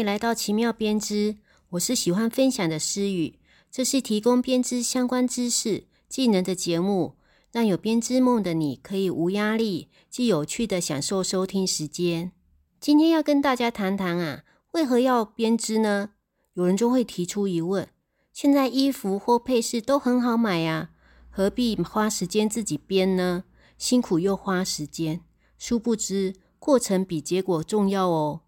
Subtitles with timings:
[0.00, 1.36] 迎来到奇妙编织，
[1.70, 3.38] 我是喜欢分享的诗雨。
[3.70, 7.16] 这是提供编织相关知识、技能的节目，
[7.52, 12.32] 让有编织梦的你可以无压力、既有趣的享受收听时间。
[12.80, 16.12] 今天要跟大家谈谈啊，为何要编织呢？
[16.54, 17.86] 有人就会提出疑问：
[18.32, 20.92] 现在衣服或配饰都很好买呀，
[21.28, 23.44] 何必花时间自己编呢？
[23.76, 25.20] 辛苦又花时间，
[25.58, 28.40] 殊不知过程比结果重要哦。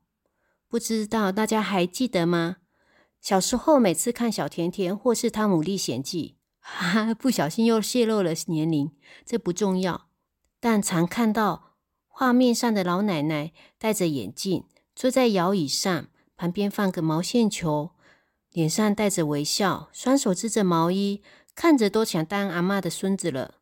[0.72, 2.56] 不知道大家还记得吗？
[3.20, 8.90] 小时候每次看小甜甜或是《汤姆历险记》，哈哈，不小心又泄露了年龄，
[9.26, 10.08] 这不重要。
[10.60, 11.74] 但常看到
[12.08, 14.64] 画面上的老奶奶戴着眼镜，
[14.96, 16.06] 坐在摇椅上，
[16.38, 17.90] 旁边放个毛线球，
[18.52, 21.20] 脸上带着微笑，双手织着毛衣，
[21.54, 23.56] 看着都想当阿妈的孙子了。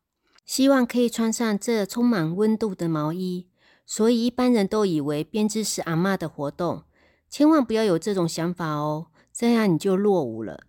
[0.45, 3.49] 希望可以穿上这充满温度的毛衣，
[3.85, 6.85] 所以一般人都以为编织是阿妈的活动。
[7.31, 10.65] 千万不要有这种想法哦，这样你就落伍了。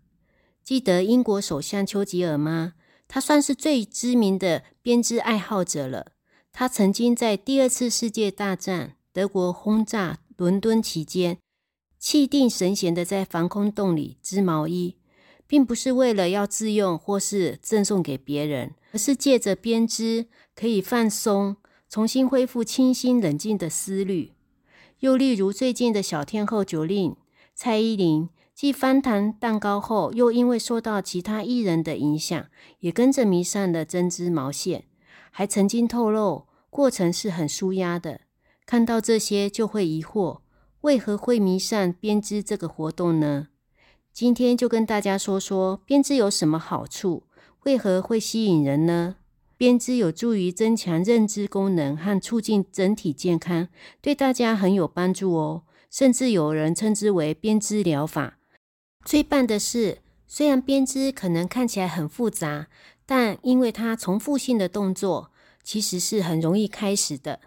[0.63, 2.75] 记得英国首相丘吉尔吗？
[3.09, 6.13] 他算是最知名的编织爱好者了。
[6.53, 11.39] 他曾经在第二次世界大战德国轰炸伦敦期间，
[11.99, 14.97] 气定神闲的在防空洞里织毛衣，
[15.49, 21.57] 并不是为了要自用或是赠送给别人，而是借着编织可以放松，
[21.91, 24.33] 重新恢复清新冷静的思虑。
[25.03, 27.17] 又例如最近的小天后九令
[27.57, 32.47] 蔡依林，继翻弹蛋糕后，又因为受到其他艺人的影响，
[32.79, 34.85] 也跟着迷上了针织毛线，
[35.33, 38.21] 还曾经透露过程是很舒压的。
[38.65, 40.43] 看到这些就会疑惑，
[40.83, 43.49] 为何会迷上编织这个活动呢？
[44.13, 47.25] 今天就跟大家说说编织有什么好处，
[47.65, 49.17] 为何会吸引人呢？
[49.63, 53.69] 编织有助于增强认知功能和促进整体健康，
[54.01, 55.63] 对大家很有帮助哦。
[55.89, 58.39] 甚至有人称之为编织疗法。
[59.05, 62.67] 最棒的是，虽然编织可能看起来很复杂，
[63.07, 65.31] 但因为它重复性的动作，
[65.63, 67.39] 其实是很容易开始的。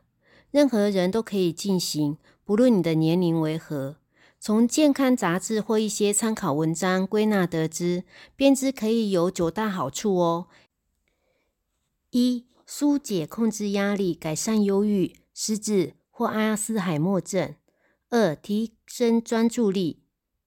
[0.51, 3.97] 任何人都可以进行，不论你的年龄为何。
[4.39, 8.03] 从健康杂志或一些参考文章归纳得知，
[8.37, 10.47] 编织可以有九大好处哦。
[12.17, 17.55] 一、疏解控制压力，改善忧郁、失智或阿斯海默症；
[18.09, 19.99] 二、提升专注力；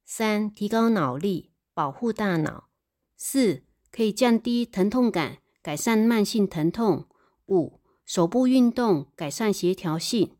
[0.02, 2.70] 三、提高脑力，保护大脑；
[3.18, 7.06] 四、可以降低疼痛感，改善慢性疼痛；
[7.48, 10.30] 五、手部运动，改善协调性；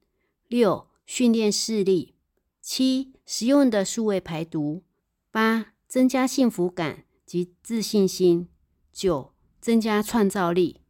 [0.46, 2.14] 六、训练视力；
[2.62, 4.80] 七、实用的数位排毒；
[5.30, 8.48] 八、增加幸福感及自信心；
[8.90, 10.80] 九、增加创造力。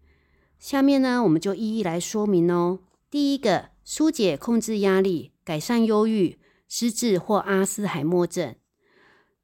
[0.59, 2.81] 下面呢，我们就一一来说明哦。
[3.11, 6.39] 第一个，疏解控制压力，改善忧郁、
[6.69, 8.55] 失智或阿斯海默症。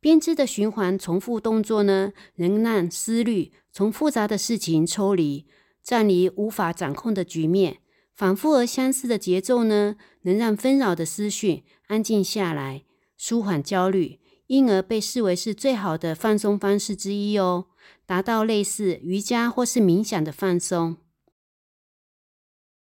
[0.00, 5.47] 编织的循环重复动作呢，能让思虑从复杂的事情抽离，
[5.82, 7.78] 暂离无法掌控的局面。
[8.14, 12.84] 反复而相似的节奏呢，能让纷扰的思绪安静下来，
[13.16, 17.66] 舒缓焦虑，因而被视为是最好的放松方式之一哦，
[18.04, 20.98] 达到类似瑜伽或是冥想的放松。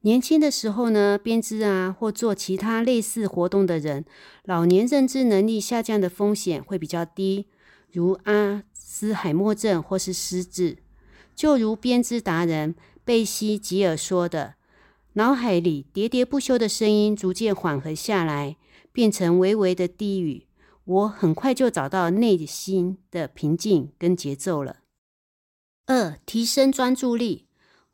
[0.05, 4.05] 年轻的时候呢，编织啊或做其他类似活动的人，
[4.45, 7.47] 老年认知能力下降的风险会比较低，
[7.91, 10.77] 如阿斯海默症或是失智。
[11.35, 14.57] 就如编织达人贝西吉尔说的
[15.15, 18.59] ：“脑海里喋喋不休的声音逐渐缓和下来，
[18.93, 20.47] 变成微微的低语，
[20.85, 24.81] 我很快就找到内心的平静跟节奏了。”
[25.89, 27.44] 二、提升专注力。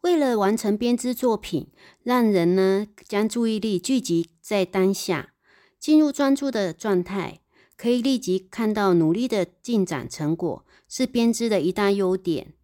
[0.03, 1.69] 为了完成编织作品，
[2.03, 5.35] 让人呢将注意力聚集在当下，
[5.79, 7.41] 进入专注的状态，
[7.77, 12.55] 可以立即看到努力的进展成果，是编织的一大优点。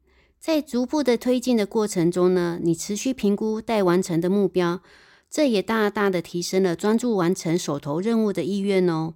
[0.41, 4.80] 在逐步的推进的过程中呢，你持续评估待完成的目标，
[5.28, 9.15] 这也大大的提升了专注完成手头任务的意愿哦。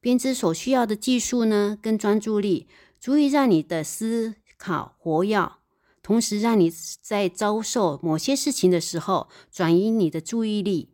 [0.00, 2.68] 编织所需要的技术呢，跟专注力，
[3.00, 5.63] 足以让你的思考活跃。
[6.04, 6.70] 同时，让你
[7.00, 10.90] 在遭受某些事情的时候，转移你的注意力。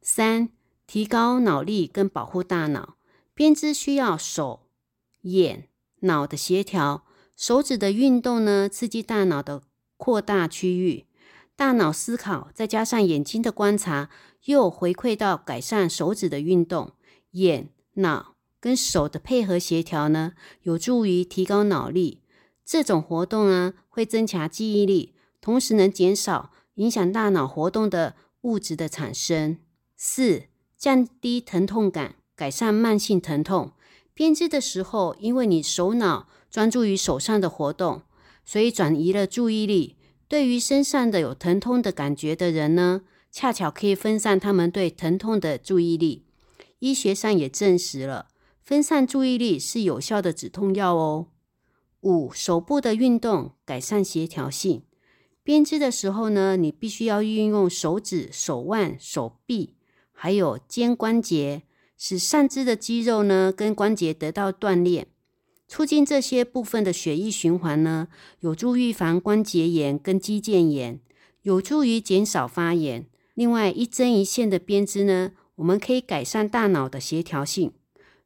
[0.00, 0.50] 三、
[0.86, 2.94] 提高脑力跟保护大脑。
[3.34, 4.68] 编织需要手、
[5.22, 5.68] 眼、
[6.02, 7.04] 脑的协调。
[7.36, 9.62] 手指的运动呢，刺激大脑的
[9.96, 11.06] 扩大区域。
[11.56, 14.08] 大脑思考，再加上眼睛的观察，
[14.44, 16.92] 又回馈到改善手指的运动。
[17.32, 22.20] 眼、脑跟手的配合协调呢，有助于提高脑力。
[22.64, 29.58] 这种活动呢，会增强记忆力，同时能减少影响大脑活动的物质的产生。
[29.96, 30.46] 四、
[30.76, 33.70] 降低疼痛感，改善慢性疼痛。
[34.12, 38.02] 编织的时候，因为你手脑专注于手上的活动，
[38.44, 39.94] 所以转移了注意力。
[40.26, 46.24] 对于身上的有疼痛的感觉的人呢，恰巧可以分散他们对疼痛的注意力。
[46.80, 48.26] 医学上也证实了，
[48.60, 51.28] 分散注意力是有效的止痛药哦。
[52.04, 54.82] 五、手部的运动改善协调性。
[55.42, 59.74] 编织的时候呢，你必须要运用手指、手腕、手臂，
[60.12, 61.62] 还有肩关节，
[61.98, 65.08] 使上肢的肌肉呢跟关节得到锻炼，
[65.66, 68.08] 促进这些部分的血液循环呢，
[68.40, 71.00] 有助预防关节炎跟肌腱炎，
[71.42, 73.06] 有助于减少发炎。
[73.34, 77.72] 另外，一针一线的编织呢，我们可以改善大脑的协调性。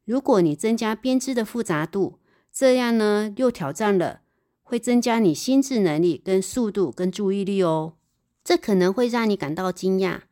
[0.04, 2.18] 如果你增加编织的复杂度，
[2.58, 4.22] 这样呢，又挑战了，
[4.64, 7.94] 会增加你心智能力、跟速度、跟注意力哦。
[8.42, 10.22] 这可能会让你感到惊讶，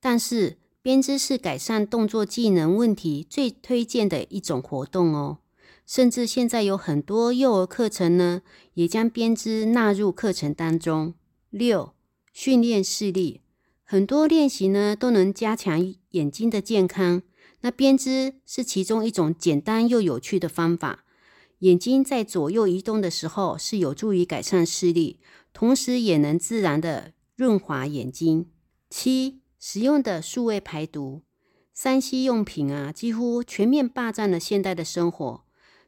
[0.00, 5.38] 但是编织是改善动作技能问题最推荐的一种活动哦。
[5.86, 8.42] 甚至现在有很多幼儿课程呢，
[8.74, 11.14] 也将编织纳入课程当中。
[11.50, 11.92] 六、
[12.32, 13.42] 训练视力，
[13.84, 17.22] 很多练习呢都能加强眼睛的健康。
[17.60, 21.04] 那编织是其中一种简单又有趣的方法。
[21.60, 25.20] 眼睛在左右移动的时候，是有助于改善视力，
[25.52, 28.50] 同时也能自然的润滑眼睛。
[28.90, 31.22] 七，使用的数位排毒，
[31.72, 35.44] 三 C 用品啊，几乎全面霸占了现代的生活。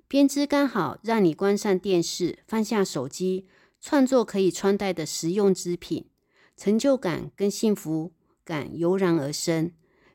[0.08, 3.46] 编织刚好让你关上电视，放下手机，
[3.78, 6.06] 创作可以穿戴的实用织品，
[6.56, 8.12] 成就感跟幸福
[8.42, 9.72] 感油然而生。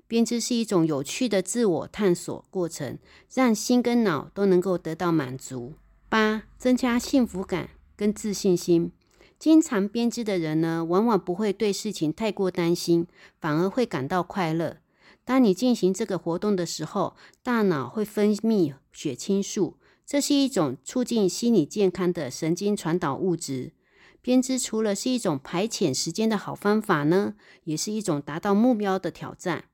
[0.08, 2.98] 编织是一种有趣的自我探索过程，
[3.34, 5.74] 让心跟脑都能够得到满足。
[6.10, 8.92] 八、增加幸福感跟自信心。
[9.40, 13.08] 经常编织的人呢，往往不会对事情太过担心，
[13.42, 14.78] 反而会感到快乐。
[15.26, 23.74] 当你进行这个活动的时候，大脑会分泌血清素，这是一种促进心理健康的神经传导物质。
[24.22, 27.34] 编织除了是一种排遣时间的好方法呢，
[27.64, 29.66] 也是一种达到目标的挑战。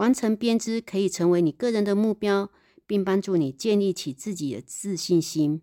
[0.00, 2.50] 完成编织可以成为你个人的目标，
[2.86, 5.60] 并帮助你建立起自己的自信心。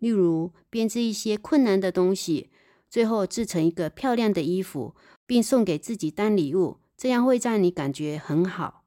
[0.00, 2.50] 例如，编织一些困难的东西，
[2.90, 8.84] 最后制成一个漂亮的衣服，并送给自己当礼物，这样会让你感觉很好。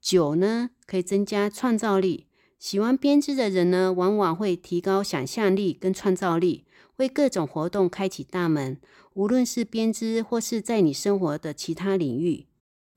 [0.00, 2.26] 九呢，可以增加创造力。
[2.58, 6.64] 喜欢编织的人呢，往往会提高想象力跟创造力，
[6.96, 8.80] 为各种活动开启大门。
[9.14, 12.46] 无论是编织，或是在你生活的其他领域。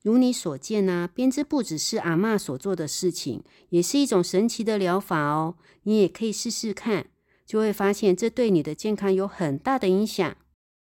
[0.06, 5.56] 如你所见呢，编织不只是阿妈所做的事情，也是一种神奇的疗法哦。
[5.82, 7.06] 你也可以试试看，
[7.44, 10.36] 就会发现这对你的健康有很大的影响。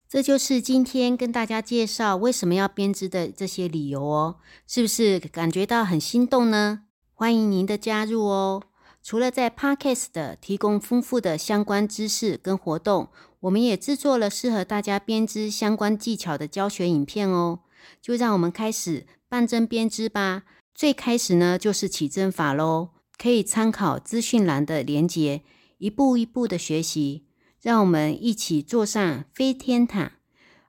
[0.08, 4.38] 这就是今天跟大家介绍为什么要编织的这些理由哦。
[4.66, 6.84] 是不是感觉到很心动呢？
[7.14, 8.64] 欢迎您的加入哦。
[9.04, 13.10] 除了在 Podcast 提供丰富的相关知识跟活动，
[13.42, 17.60] 我们也制作了适合大家编织相关技巧的教学影片哦。
[18.02, 20.44] 就让我们开始半针编织吧。
[20.74, 25.44] 最开始呢，就是起针法喽，可以参考资讯栏的连接，
[25.78, 27.26] 一步一步的学习。
[27.62, 30.14] 让我们一起坐上飞天塔，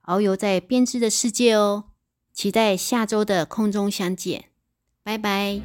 [0.07, 1.85] 遨游在编织的世界哦。
[2.33, 4.47] 期待下周的空中相见，
[5.05, 5.61] 拜拜。